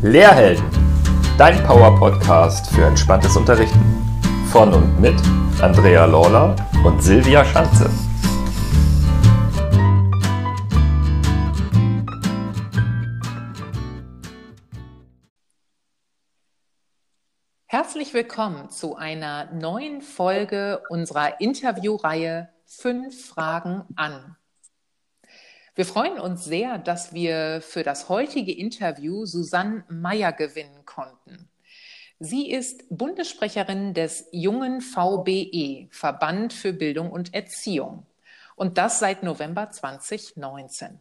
[0.00, 0.64] Lehrhelden,
[1.38, 3.80] dein Power-Podcast für entspanntes Unterrichten.
[4.52, 5.16] Von und mit
[5.60, 7.90] Andrea Lawler und Silvia Schanze.
[17.66, 24.37] Herzlich willkommen zu einer neuen Folge unserer Interviewreihe Fünf Fragen an.
[25.78, 31.48] Wir freuen uns sehr, dass wir für das heutige Interview Susanne Meyer gewinnen konnten.
[32.18, 38.06] Sie ist Bundessprecherin des jungen VBE, Verband für Bildung und Erziehung,
[38.56, 40.98] und das seit November 2019.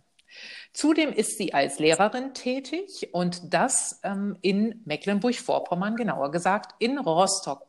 [0.73, 7.66] Zudem ist sie als Lehrerin tätig und das ähm, in Mecklenburg-Vorpommern, genauer gesagt in Rostock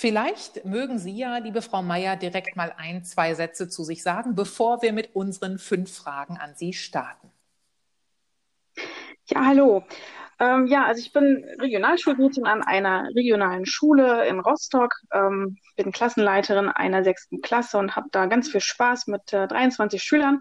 [0.00, 4.34] Vielleicht mögen Sie ja, liebe Frau Meier, direkt mal ein, zwei Sätze zu sich sagen,
[4.34, 7.30] bevor wir mit unseren fünf Fragen an Sie starten.
[9.26, 9.84] Ja, hallo.
[10.38, 16.70] Ähm, ja, also ich bin Regionalschulrätin an einer regionalen Schule in Rostock, ähm, bin Klassenleiterin
[16.70, 20.40] einer sechsten Klasse und habe da ganz viel Spaß mit äh, 23 Schülern.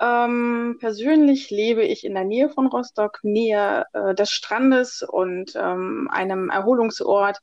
[0.00, 6.08] Ähm, persönlich lebe ich in der Nähe von Rostock, Nähe äh, des Strandes und ähm,
[6.12, 7.40] einem Erholungsort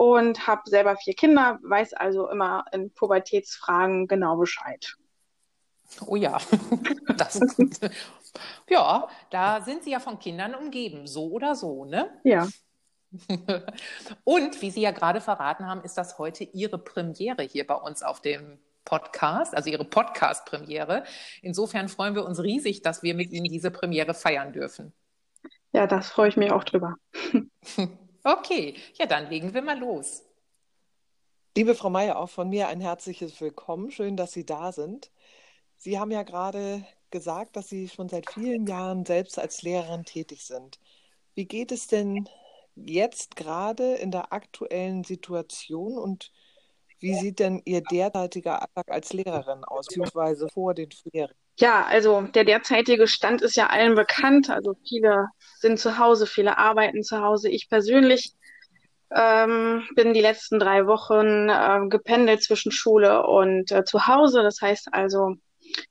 [0.00, 4.96] und habe selber vier Kinder, weiß also immer in Pubertätsfragen genau Bescheid.
[6.06, 6.38] Oh ja,
[7.18, 7.38] das,
[8.70, 12.18] ja, da sind Sie ja von Kindern umgeben, so oder so, ne?
[12.24, 12.48] Ja.
[14.24, 18.02] Und wie Sie ja gerade verraten haben, ist das heute Ihre Premiere hier bei uns
[18.02, 21.04] auf dem Podcast, also Ihre Podcast-Premiere.
[21.42, 24.94] Insofern freuen wir uns riesig, dass wir mit Ihnen diese Premiere feiern dürfen.
[25.72, 26.94] Ja, das freue ich mich auch drüber.
[28.22, 30.22] Okay, ja, dann legen wir mal los.
[31.56, 33.90] Liebe Frau Meier, auch von mir ein herzliches Willkommen.
[33.90, 35.10] Schön, dass Sie da sind.
[35.76, 40.44] Sie haben ja gerade gesagt, dass Sie schon seit vielen Jahren selbst als Lehrerin tätig
[40.44, 40.78] sind.
[41.34, 42.28] Wie geht es denn
[42.74, 46.30] jetzt gerade in der aktuellen Situation und
[46.98, 51.34] wie sieht denn Ihr derzeitiger Alltag als Lehrerin aus, beziehungsweise vor den Ferien?
[51.60, 54.48] Ja, also der derzeitige Stand ist ja allen bekannt.
[54.48, 55.28] Also viele
[55.58, 57.50] sind zu Hause, viele arbeiten zu Hause.
[57.50, 58.32] Ich persönlich
[59.14, 64.42] ähm, bin die letzten drei Wochen äh, gependelt zwischen Schule und äh, zu Hause.
[64.42, 65.34] Das heißt also,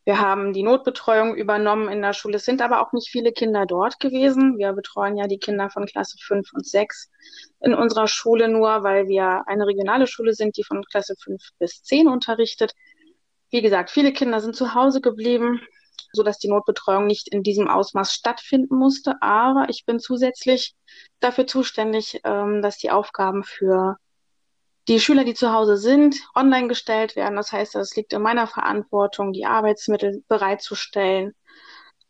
[0.05, 2.37] wir haben die Notbetreuung übernommen in der Schule.
[2.37, 4.57] Es sind aber auch nicht viele Kinder dort gewesen.
[4.57, 7.11] Wir betreuen ja die Kinder von Klasse 5 und 6
[7.61, 11.83] in unserer Schule nur, weil wir eine regionale Schule sind, die von Klasse 5 bis
[11.83, 12.73] 10 unterrichtet.
[13.51, 15.61] Wie gesagt, viele Kinder sind zu Hause geblieben,
[16.13, 19.21] so dass die Notbetreuung nicht in diesem Ausmaß stattfinden musste.
[19.21, 20.75] Aber ich bin zusätzlich
[21.19, 23.97] dafür zuständig, ähm, dass die Aufgaben für
[24.87, 27.35] die Schüler, die zu Hause sind, online gestellt werden.
[27.35, 31.33] Das heißt, es liegt in meiner Verantwortung, die Arbeitsmittel bereitzustellen,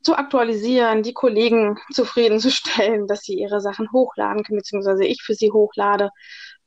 [0.01, 5.51] zu aktualisieren, die Kollegen zufriedenzustellen, dass sie ihre Sachen hochladen können, beziehungsweise ich für sie
[5.51, 6.09] hochlade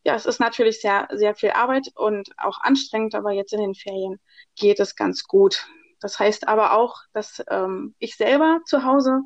[0.05, 3.75] ja, es ist natürlich sehr, sehr viel Arbeit und auch anstrengend, aber jetzt in den
[3.75, 4.21] Ferien
[4.57, 5.67] geht es ganz gut.
[6.01, 9.21] Das heißt aber auch, dass ähm, ich selber zu Hause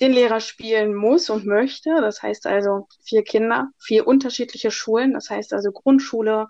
[0.00, 2.00] den Lehrer spielen muss und möchte.
[2.00, 5.14] Das heißt also vier Kinder, vier unterschiedliche Schulen.
[5.14, 6.48] Das heißt also Grundschule,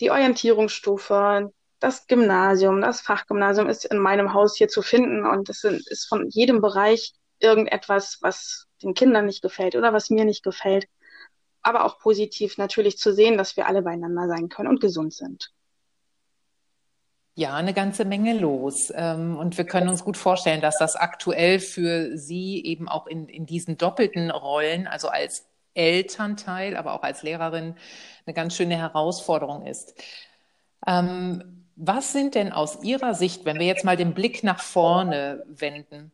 [0.00, 5.64] die Orientierungsstufe, das Gymnasium, das Fachgymnasium ist in meinem Haus hier zu finden und es
[5.64, 10.86] ist von jedem Bereich irgendetwas, was den Kindern nicht gefällt oder was mir nicht gefällt
[11.66, 15.52] aber auch positiv natürlich zu sehen, dass wir alle beieinander sein können und gesund sind.
[17.34, 18.90] Ja, eine ganze Menge los.
[18.94, 23.28] Ähm, und wir können uns gut vorstellen, dass das aktuell für Sie eben auch in,
[23.28, 27.74] in diesen doppelten Rollen, also als Elternteil, aber auch als Lehrerin,
[28.24, 29.94] eine ganz schöne Herausforderung ist.
[30.86, 35.44] Ähm, was sind denn aus Ihrer Sicht, wenn wir jetzt mal den Blick nach vorne
[35.46, 36.12] wenden,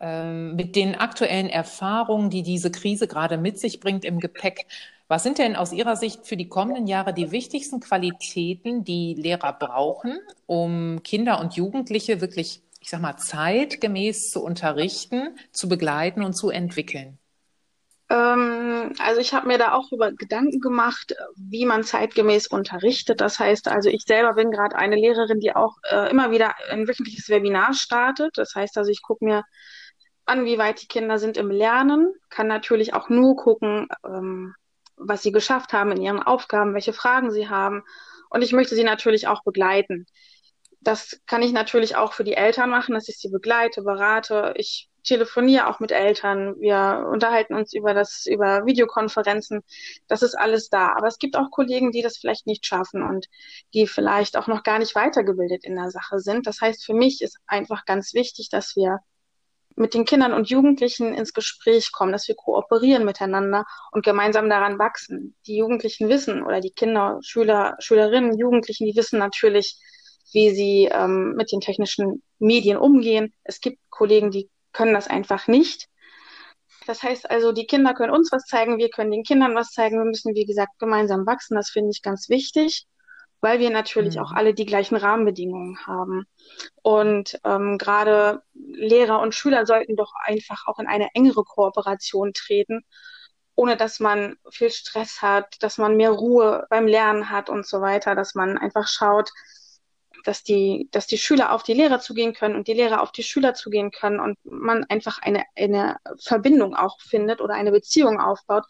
[0.00, 4.66] mit den aktuellen Erfahrungen, die diese Krise gerade mit sich bringt im Gepäck.
[5.08, 9.52] Was sind denn aus Ihrer Sicht für die kommenden Jahre die wichtigsten Qualitäten, die Lehrer
[9.52, 16.34] brauchen, um Kinder und Jugendliche wirklich, ich sag mal, zeitgemäß zu unterrichten, zu begleiten und
[16.34, 17.18] zu entwickeln?
[18.08, 23.20] Ähm, also ich habe mir da auch über Gedanken gemacht, wie man zeitgemäß unterrichtet.
[23.20, 26.88] Das heißt also, ich selber bin gerade eine Lehrerin, die auch äh, immer wieder ein
[26.88, 28.38] wöchentliches Webinar startet.
[28.38, 29.44] Das heißt also, ich gucke mir
[30.30, 34.54] an, wie weit die Kinder sind im Lernen, kann natürlich auch nur gucken, ähm,
[34.96, 37.82] was sie geschafft haben in ihren Aufgaben, welche Fragen sie haben.
[38.30, 40.06] Und ich möchte sie natürlich auch begleiten.
[40.80, 44.54] Das kann ich natürlich auch für die Eltern machen, dass ich sie begleite, berate.
[44.56, 46.54] Ich telefoniere auch mit Eltern.
[46.60, 49.62] Wir unterhalten uns über das, über Videokonferenzen.
[50.06, 50.94] Das ist alles da.
[50.96, 53.26] Aber es gibt auch Kollegen, die das vielleicht nicht schaffen und
[53.74, 56.46] die vielleicht auch noch gar nicht weitergebildet in der Sache sind.
[56.46, 59.00] Das heißt, für mich ist einfach ganz wichtig, dass wir
[59.80, 64.78] mit den Kindern und Jugendlichen ins Gespräch kommen, dass wir kooperieren miteinander und gemeinsam daran
[64.78, 65.34] wachsen.
[65.46, 69.78] Die Jugendlichen wissen oder die Kinder, Schüler, Schülerinnen, Jugendlichen, die wissen natürlich,
[70.32, 73.32] wie sie ähm, mit den technischen Medien umgehen.
[73.42, 75.88] Es gibt Kollegen, die können das einfach nicht.
[76.86, 79.96] Das heißt also, die Kinder können uns was zeigen, wir können den Kindern was zeigen.
[79.96, 81.54] Wir müssen, wie gesagt, gemeinsam wachsen.
[81.54, 82.86] Das finde ich ganz wichtig
[83.40, 84.22] weil wir natürlich mhm.
[84.22, 86.26] auch alle die gleichen Rahmenbedingungen haben.
[86.82, 92.84] Und ähm, gerade Lehrer und Schüler sollten doch einfach auch in eine engere Kooperation treten,
[93.54, 97.80] ohne dass man viel Stress hat, dass man mehr Ruhe beim Lernen hat und so
[97.80, 99.30] weiter, dass man einfach schaut,
[100.24, 103.22] dass die, dass die Schüler auf die Lehrer zugehen können und die Lehrer auf die
[103.22, 108.64] Schüler zugehen können und man einfach eine, eine Verbindung auch findet oder eine Beziehung aufbaut,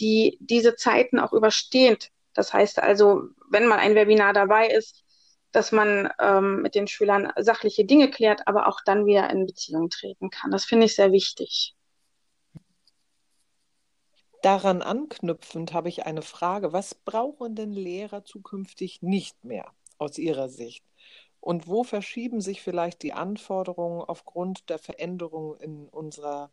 [0.00, 5.04] die diese Zeiten auch übersteht das heißt also, wenn mal ein Webinar dabei ist,
[5.52, 9.90] dass man ähm, mit den Schülern sachliche Dinge klärt, aber auch dann wieder in Beziehung
[9.90, 10.50] treten kann.
[10.50, 11.74] Das finde ich sehr wichtig.
[14.42, 16.72] Daran anknüpfend habe ich eine Frage.
[16.72, 19.66] Was brauchen denn Lehrer zukünftig nicht mehr
[19.98, 20.84] aus Ihrer Sicht?
[21.40, 26.50] Und wo verschieben sich vielleicht die Anforderungen aufgrund der Veränderungen in unserer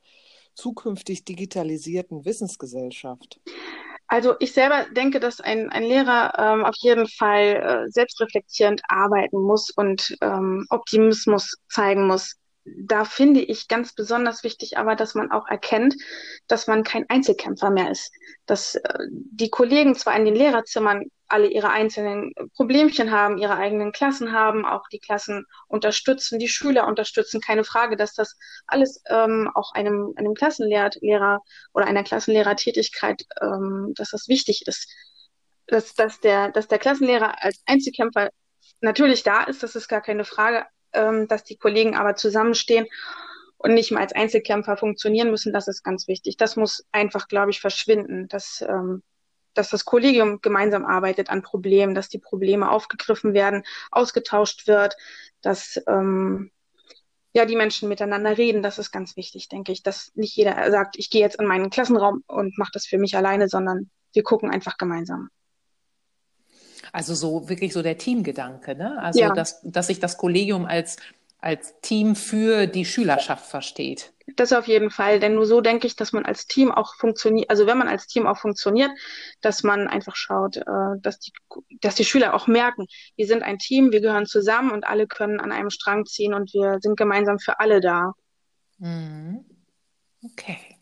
[0.53, 3.39] zukünftig digitalisierten Wissensgesellschaft?
[4.07, 9.37] Also ich selber denke, dass ein, ein Lehrer ähm, auf jeden Fall äh, selbstreflektierend arbeiten
[9.39, 12.35] muss und ähm, Optimismus zeigen muss.
[12.75, 15.95] Da finde ich ganz besonders wichtig aber, dass man auch erkennt,
[16.47, 18.11] dass man kein Einzelkämpfer mehr ist.
[18.45, 23.91] Dass äh, die Kollegen zwar in den Lehrerzimmern alle ihre einzelnen Problemchen haben, ihre eigenen
[23.91, 27.41] Klassen haben, auch die Klassen unterstützen, die Schüler unterstützen.
[27.41, 31.41] Keine Frage, dass das alles ähm, auch einem, einem Klassenlehrer
[31.73, 34.89] oder einer Klassenlehrertätigkeit, ähm, dass das wichtig ist.
[35.67, 38.29] Dass, dass, der, dass der Klassenlehrer als Einzelkämpfer
[38.79, 40.65] natürlich da ist, das ist gar keine Frage,
[40.97, 42.87] ähm, dass die Kollegen aber zusammenstehen
[43.57, 46.37] und nicht mal als Einzelkämpfer funktionieren müssen, das ist ganz wichtig.
[46.37, 48.27] Das muss einfach, glaube ich, verschwinden.
[48.27, 49.03] Das ähm,
[49.57, 54.95] dass das Kollegium gemeinsam arbeitet an Problemen, dass die Probleme aufgegriffen werden, ausgetauscht wird,
[55.41, 56.51] dass ähm,
[57.33, 58.61] ja die Menschen miteinander reden.
[58.61, 61.69] Das ist ganz wichtig, denke ich, dass nicht jeder sagt, ich gehe jetzt in meinen
[61.69, 65.29] Klassenraum und mache das für mich alleine, sondern wir gucken einfach gemeinsam.
[66.91, 69.01] Also so wirklich so der Teamgedanke, ne?
[69.01, 69.33] Also ja.
[69.33, 70.97] dass, dass sich das Kollegium als
[71.39, 74.11] als Team für die Schülerschaft versteht.
[74.35, 77.49] Das auf jeden Fall, denn nur so denke ich, dass man als Team auch funktioniert,
[77.49, 78.91] also wenn man als Team auch funktioniert,
[79.39, 80.63] dass man einfach schaut, äh,
[80.99, 81.31] dass die,
[81.79, 85.39] dass die Schüler auch merken, wir sind ein Team, wir gehören zusammen und alle können
[85.39, 88.13] an einem Strang ziehen und wir sind gemeinsam für alle da.
[88.79, 89.45] Mhm.
[90.23, 90.76] Okay.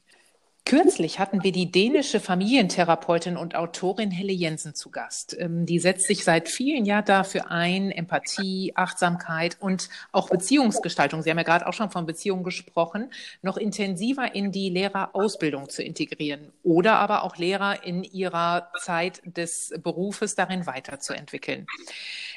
[0.67, 5.37] Kürzlich hatten wir die dänische Familientherapeutin und Autorin Helle Jensen zu Gast.
[5.39, 11.29] Ähm, die setzt sich seit vielen Jahren dafür ein, Empathie, Achtsamkeit und auch Beziehungsgestaltung, Sie
[11.29, 13.11] haben ja gerade auch schon von Beziehungen gesprochen,
[13.43, 19.71] noch intensiver in die Lehrerausbildung zu integrieren oder aber auch Lehrer in ihrer Zeit des
[19.83, 21.67] Berufes darin weiterzuentwickeln.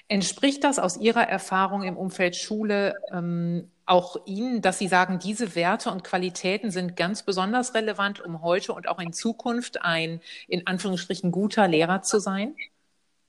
[0.09, 5.55] Entspricht das aus Ihrer Erfahrung im Umfeld Schule ähm, auch Ihnen, dass Sie sagen, diese
[5.55, 10.67] Werte und Qualitäten sind ganz besonders relevant, um heute und auch in Zukunft ein in
[10.67, 12.55] Anführungsstrichen guter Lehrer zu sein?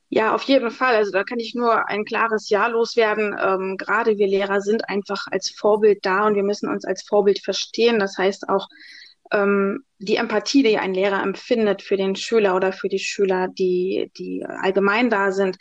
[0.09, 0.95] Ja, auf jeden Fall.
[0.95, 3.35] Also da kann ich nur ein klares Ja loswerden.
[3.39, 7.39] Ähm, gerade wir Lehrer sind einfach als Vorbild da und wir müssen uns als Vorbild
[7.44, 8.00] verstehen.
[8.00, 8.67] Das heißt auch
[9.31, 14.11] ähm, die Empathie, die ein Lehrer empfindet für den Schüler oder für die Schüler, die,
[14.18, 15.57] die allgemein da sind,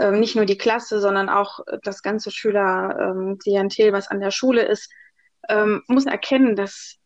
[0.00, 4.62] ähm, nicht nur die Klasse, sondern auch das ganze Schülerklientel, ähm, was an der Schule
[4.62, 4.90] ist,
[5.48, 6.96] ähm, muss erkennen, dass,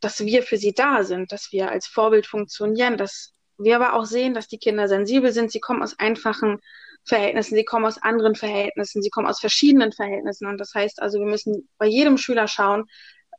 [0.00, 4.04] dass wir für sie da sind, dass wir als Vorbild funktionieren, dass wir aber auch
[4.04, 5.52] sehen, dass die Kinder sensibel sind.
[5.52, 6.60] Sie kommen aus einfachen
[7.04, 10.46] Verhältnissen, sie kommen aus anderen Verhältnissen, sie kommen aus verschiedenen Verhältnissen.
[10.46, 12.84] Und das heißt also, wir müssen bei jedem Schüler schauen,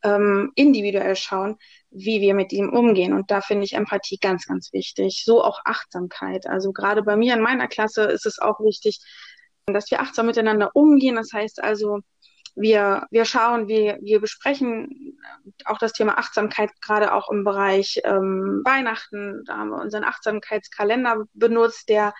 [0.03, 1.57] ähm, individuell schauen,
[1.89, 3.13] wie wir mit ihm umgehen.
[3.13, 5.23] Und da finde ich Empathie ganz, ganz wichtig.
[5.25, 6.47] So auch Achtsamkeit.
[6.47, 8.99] Also gerade bei mir in meiner Klasse ist es auch wichtig,
[9.65, 11.15] dass wir achtsam miteinander umgehen.
[11.15, 11.99] Das heißt also,
[12.55, 15.17] wir, wir schauen, wir, wir besprechen
[15.65, 19.43] auch das Thema Achtsamkeit gerade auch im Bereich ähm, Weihnachten.
[19.45, 22.13] Da haben wir unseren Achtsamkeitskalender benutzt, der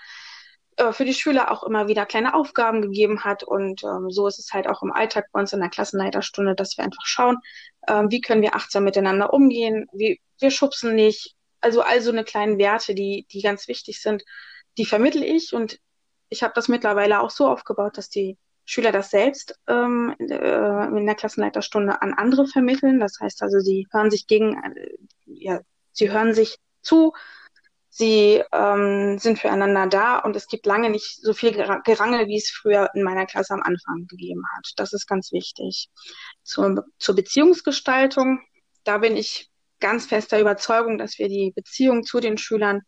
[0.82, 3.44] äh, für die Schüler auch immer wieder kleine Aufgaben gegeben hat.
[3.44, 6.78] Und ähm, so ist es halt auch im Alltag bei uns in der Klassenleiterstunde, dass
[6.78, 7.38] wir einfach schauen,
[7.88, 11.36] ähm, wie können wir achtsam miteinander umgehen, wie, wir schubsen nicht.
[11.60, 14.24] Also all so eine kleinen Werte, die, die ganz wichtig sind,
[14.78, 15.78] die vermittel ich und
[16.30, 21.06] ich habe das mittlerweile auch so aufgebaut, dass die Schüler das selbst ähm, äh, in
[21.06, 23.00] der Klassenleiterstunde an andere vermitteln.
[23.00, 25.60] Das heißt also, sie hören sich gegen, äh, ja,
[25.92, 27.14] sie hören sich zu,
[27.94, 32.50] Sie ähm, sind füreinander da und es gibt lange nicht so viel Gerangel, wie es
[32.50, 34.72] früher in meiner Klasse am Anfang gegeben hat.
[34.78, 35.90] Das ist ganz wichtig.
[36.42, 38.40] zur, zur Beziehungsgestaltung.
[38.86, 39.50] Da bin ich
[39.82, 42.82] ganz fester Überzeugung, dass wir die Beziehung zu den Schülern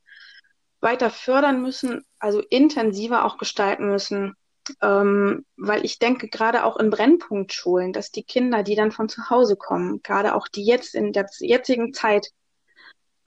[0.79, 4.35] weiter fördern müssen, also intensiver auch gestalten müssen,
[4.81, 9.29] ähm, weil ich denke, gerade auch in Brennpunktschulen, dass die Kinder, die dann von zu
[9.29, 12.29] Hause kommen, gerade auch die jetzt in der jetzigen Zeit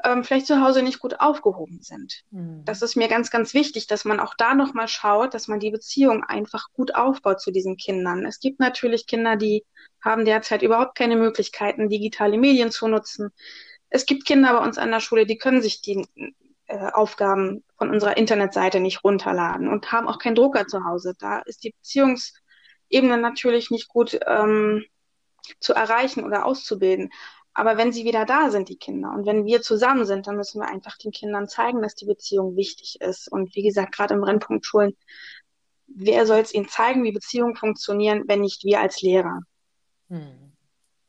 [0.06, 2.22] ähm, vielleicht zu Hause nicht gut aufgehoben sind.
[2.30, 2.64] Mhm.
[2.64, 5.70] Das ist mir ganz, ganz wichtig, dass man auch da nochmal schaut, dass man die
[5.70, 8.24] Beziehung einfach gut aufbaut zu diesen Kindern.
[8.24, 9.64] Es gibt natürlich Kinder, die
[10.00, 13.30] haben derzeit überhaupt keine Möglichkeiten, digitale Medien zu nutzen.
[13.88, 16.06] Es gibt Kinder bei uns an der Schule, die können sich die
[16.66, 21.14] äh, Aufgaben von unserer Internetseite nicht runterladen und haben auch keinen Drucker zu Hause.
[21.18, 24.84] Da ist die Beziehungsebene natürlich nicht gut ähm,
[25.58, 27.10] zu erreichen oder auszubilden.
[27.58, 30.60] Aber wenn sie wieder da sind, die Kinder, und wenn wir zusammen sind, dann müssen
[30.60, 33.32] wir einfach den Kindern zeigen, dass die Beziehung wichtig ist.
[33.32, 34.94] Und wie gesagt, gerade im Brennpunkt Schulen,
[35.86, 39.40] wer soll es ihnen zeigen, wie Beziehungen funktionieren, wenn nicht wir als Lehrer?
[40.10, 40.52] Hm.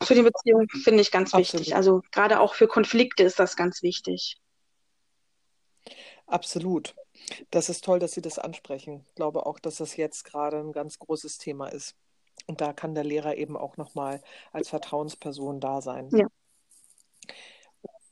[0.02, 1.54] Für die Beziehung finde ich ganz Absolut.
[1.54, 1.76] wichtig.
[1.76, 4.38] Also gerade auch für Konflikte ist das ganz wichtig.
[6.28, 6.96] Absolut.
[7.52, 9.04] Das ist toll, dass Sie das ansprechen.
[9.10, 11.94] Ich glaube auch, dass das jetzt gerade ein ganz großes Thema ist.
[12.48, 16.10] Und da kann der Lehrer eben auch nochmal als Vertrauensperson da sein.
[16.12, 16.28] Ja.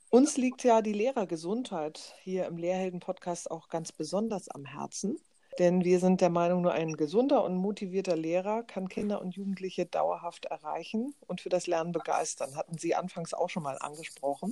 [0.10, 5.18] Uns liegt ja die Lehrergesundheit hier im Lehrhelden-Podcast auch ganz besonders am Herzen.
[5.58, 9.86] Denn wir sind der Meinung, nur ein gesunder und motivierter Lehrer kann Kinder und Jugendliche
[9.86, 12.56] dauerhaft erreichen und für das Lernen begeistern.
[12.58, 14.52] Hatten Sie anfangs auch schon mal angesprochen.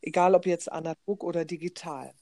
[0.00, 2.14] Egal ob jetzt analog oder digital.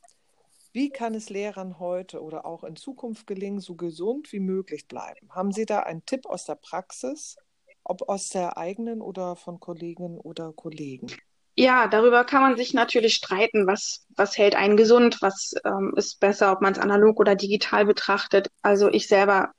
[0.76, 5.26] Wie kann es Lehrern heute oder auch in Zukunft gelingen, so gesund wie möglich bleiben?
[5.30, 7.38] Haben Sie da einen Tipp aus der Praxis,
[7.82, 11.06] ob aus der eigenen oder von Kolleginnen oder Kollegen?
[11.54, 16.20] Ja, darüber kann man sich natürlich streiten, was, was hält einen gesund, was ähm, ist
[16.20, 18.48] besser, ob man es analog oder digital betrachtet.
[18.60, 19.52] Also ich selber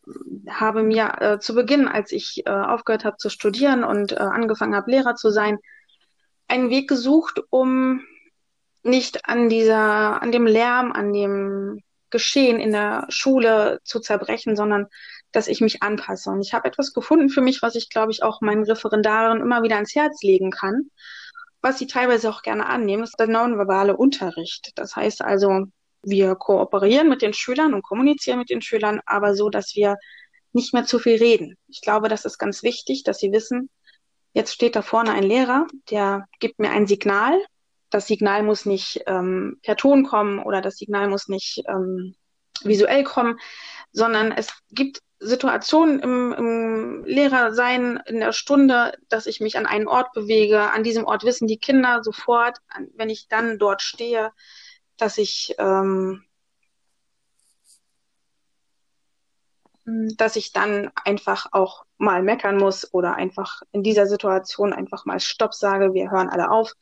[0.47, 4.75] habe mir äh, zu Beginn, als ich äh, aufgehört habe zu studieren und äh, angefangen
[4.75, 5.57] habe, Lehrer zu sein,
[6.47, 8.03] einen Weg gesucht, um
[8.83, 14.87] nicht an dieser, an dem Lärm, an dem Geschehen in der Schule zu zerbrechen, sondern
[15.31, 16.29] dass ich mich anpasse.
[16.29, 19.61] Und ich habe etwas gefunden für mich, was ich, glaube ich, auch meinen Referendaren immer
[19.61, 20.89] wieder ans Herz legen kann,
[21.61, 24.71] was sie teilweise auch gerne annehmen, ist der nonverbale Unterricht.
[24.75, 25.65] Das heißt also,
[26.03, 29.97] wir kooperieren mit den Schülern und kommunizieren mit den Schülern, aber so, dass wir
[30.53, 31.57] nicht mehr zu viel reden.
[31.67, 33.69] Ich glaube, das ist ganz wichtig, dass sie wissen,
[34.33, 37.37] jetzt steht da vorne ein Lehrer, der gibt mir ein Signal
[37.89, 42.15] das Signal muss nicht ähm, per Ton kommen oder das Signal muss nicht ähm,
[42.63, 43.39] visuell kommen,
[43.91, 49.87] sondern es gibt Situationen im, im Lehrersein in der Stunde, dass ich mich an einen
[49.87, 50.71] Ort bewege.
[50.71, 52.59] An diesem Ort wissen die Kinder sofort,
[52.95, 54.31] wenn ich dann dort stehe,
[54.97, 56.23] dass ich ähm,
[60.17, 65.21] dass ich dann einfach auch mal meckern muss oder einfach in dieser Situation einfach mal
[65.21, 66.73] Stopp sage, wir hören alle auf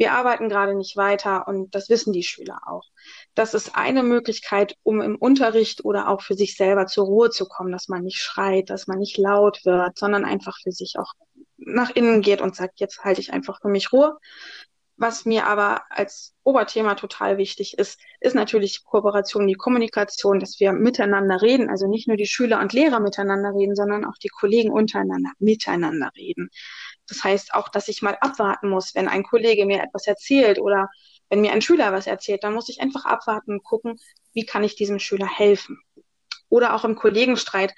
[0.00, 2.84] wir arbeiten gerade nicht weiter und das wissen die Schüler auch.
[3.34, 7.46] Das ist eine Möglichkeit, um im Unterricht oder auch für sich selber zur Ruhe zu
[7.46, 11.12] kommen, dass man nicht schreit, dass man nicht laut wird, sondern einfach für sich auch
[11.58, 14.16] nach innen geht und sagt, jetzt halte ich einfach für mich Ruhe.
[14.96, 20.72] Was mir aber als Oberthema total wichtig ist, ist natürlich Kooperation, die Kommunikation, dass wir
[20.72, 24.70] miteinander reden, also nicht nur die Schüler und Lehrer miteinander reden, sondern auch die Kollegen
[24.70, 26.48] untereinander miteinander reden.
[27.10, 30.88] Das heißt auch, dass ich mal abwarten muss, wenn ein Kollege mir etwas erzählt oder
[31.28, 33.98] wenn mir ein Schüler was erzählt, dann muss ich einfach abwarten und gucken,
[34.32, 35.82] wie kann ich diesem Schüler helfen.
[36.48, 37.74] Oder auch im Kollegenstreit,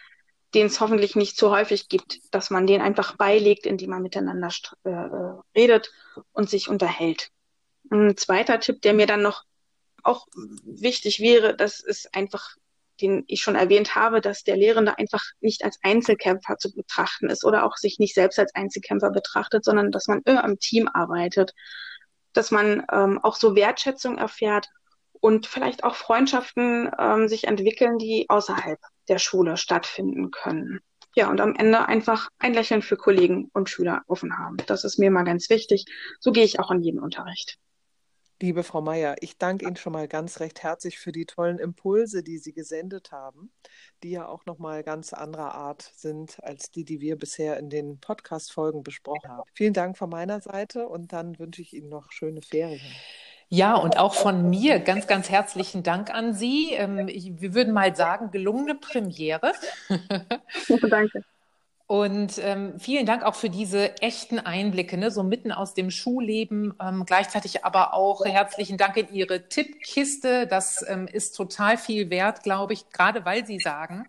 [0.55, 4.51] den es hoffentlich nicht zu häufig gibt, dass man den einfach beilegt, indem man miteinander
[4.85, 5.93] äh, äh, redet
[6.33, 7.31] und sich unterhält.
[7.91, 9.45] Ein zweiter Tipp, der mir dann noch
[10.03, 10.27] auch
[10.65, 12.57] wichtig wäre, das ist einfach
[13.02, 17.44] den ich schon erwähnt habe, dass der Lehrende einfach nicht als Einzelkämpfer zu betrachten ist
[17.44, 21.52] oder auch sich nicht selbst als Einzelkämpfer betrachtet, sondern dass man immer im Team arbeitet,
[22.32, 24.68] dass man ähm, auch so Wertschätzung erfährt
[25.12, 28.78] und vielleicht auch Freundschaften ähm, sich entwickeln, die außerhalb
[29.09, 30.80] der Schule stattfinden können.
[31.14, 34.56] Ja, und am Ende einfach ein Lächeln für Kollegen und Schüler offen haben.
[34.66, 35.85] Das ist mir mal ganz wichtig.
[36.21, 37.59] So gehe ich auch in jeden Unterricht.
[38.42, 42.25] Liebe Frau Meier, ich danke Ihnen schon mal ganz recht herzlich für die tollen Impulse,
[42.25, 43.52] die Sie gesendet haben,
[44.02, 47.70] die ja auch noch mal ganz anderer Art sind als die, die wir bisher in
[47.70, 49.49] den Podcast-Folgen besprochen haben.
[49.54, 52.80] Vielen Dank von meiner Seite und dann wünsche ich Ihnen noch schöne Ferien.
[53.49, 56.72] Ja, und auch von mir ganz, ganz herzlichen Dank an Sie.
[56.72, 59.52] Ähm, wir würden mal sagen, gelungene Premiere.
[60.90, 61.22] Danke.
[61.87, 66.75] Und ähm, vielen Dank auch für diese echten Einblicke, ne, so mitten aus dem Schulleben.
[66.81, 70.47] Ähm, gleichzeitig aber auch herzlichen Dank in Ihre Tippkiste.
[70.47, 74.07] Das ähm, ist total viel wert, glaube ich, gerade weil Sie sagen,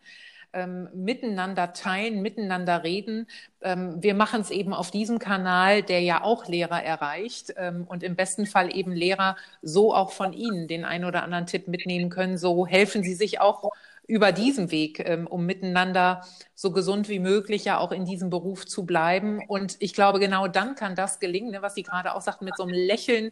[0.53, 3.27] ähm, miteinander teilen, miteinander reden.
[3.61, 8.03] Ähm, wir machen es eben auf diesem Kanal, der ja auch Lehrer erreicht ähm, und
[8.03, 12.09] im besten Fall eben Lehrer so auch von Ihnen den einen oder anderen Tipp mitnehmen
[12.09, 12.37] können.
[12.37, 13.71] So helfen Sie sich auch
[14.07, 18.65] über diesen Weg, ähm, um miteinander so gesund wie möglich ja auch in diesem Beruf
[18.65, 19.41] zu bleiben.
[19.47, 22.57] Und ich glaube, genau dann kann das gelingen, ne, was Sie gerade auch sagten, mit
[22.57, 23.31] so einem Lächeln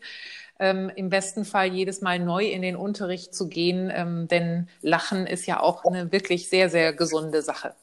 [0.60, 3.92] ähm, im besten Fall jedes Mal neu in den Unterricht zu gehen.
[3.94, 7.76] Ähm, denn Lachen ist ja auch eine wirklich sehr, sehr gesunde Sache.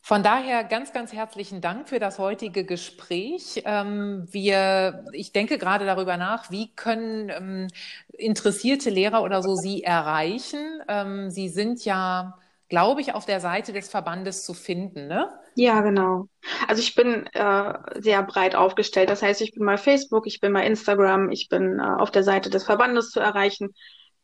[0.00, 3.62] Von daher ganz, ganz herzlichen Dank für das heutige Gespräch.
[3.66, 7.68] Wir, ich denke gerade darüber nach, wie können
[8.16, 10.77] interessierte Lehrer oder so Sie erreichen?
[10.88, 15.30] Ähm, Sie sind ja, glaube ich, auf der Seite des Verbandes zu finden, ne?
[15.54, 16.28] Ja, genau.
[16.68, 19.10] Also ich bin äh, sehr breit aufgestellt.
[19.10, 22.22] Das heißt, ich bin bei Facebook, ich bin bei Instagram, ich bin äh, auf der
[22.24, 23.74] Seite des Verbandes zu erreichen.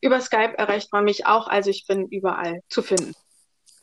[0.00, 3.14] Über Skype erreicht man mich auch, also ich bin überall zu finden.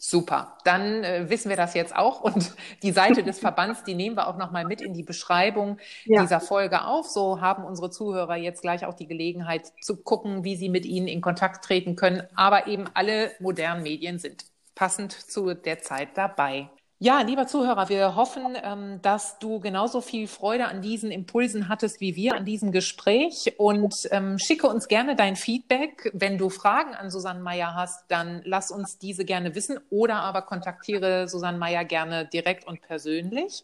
[0.04, 4.16] Super, dann äh, wissen wir das jetzt auch und die Seite des Verbands, die nehmen
[4.18, 6.24] wir auch nochmal mit in die Beschreibung ja.
[6.24, 7.06] dieser Folge auf.
[7.06, 11.08] So haben unsere Zuhörer jetzt gleich auch die Gelegenheit zu gucken, wie sie mit Ihnen
[11.08, 12.24] in Kontakt treten können.
[12.36, 16.72] Aber eben alle modernen Medien sind passend zu der Zeit dabei.
[17.04, 22.00] Ja, lieber Zuhörer, wir hoffen, ähm, dass du genauso viel Freude an diesen Impulsen hattest
[22.00, 26.12] wie wir an diesem Gespräch und ähm, schicke uns gerne dein Feedback.
[26.14, 30.44] Wenn du Fragen an Susanne Meyer hast, dann lass uns diese gerne wissen oder aber
[30.44, 33.64] kontaktiere Susanne Meyer gerne direkt und persönlich.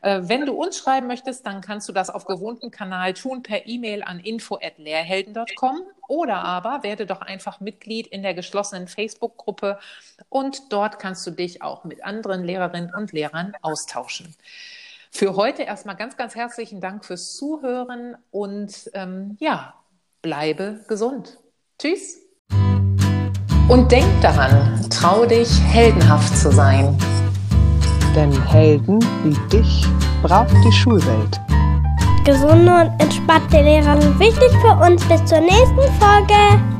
[0.00, 3.66] Äh, wenn du uns schreiben möchtest, dann kannst du das auf gewohnten Kanal tun per
[3.66, 9.78] E-Mail an info@lehrhelden.com oder aber werde doch einfach Mitglied in der geschlossenen Facebook-Gruppe
[10.28, 14.36] und dort kannst du dich auch mit anderen Lehrerinnen und Lehrern austauschen.
[15.10, 19.72] Für heute erstmal ganz, ganz herzlichen Dank fürs Zuhören und ähm, ja,
[20.20, 21.38] bleibe gesund.
[21.78, 22.18] Tschüss.
[23.68, 26.94] Und denk daran, trau dich, heldenhaft zu sein.
[28.14, 29.86] Denn Helden wie dich
[30.22, 31.40] braucht die Schulwelt.
[32.24, 35.04] Gesunde und entspannte Lehrer sind wichtig für uns.
[35.06, 36.71] Bis zur nächsten Folge.